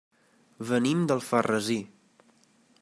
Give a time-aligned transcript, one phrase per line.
[0.69, 1.79] Venim d'Alfarrasí.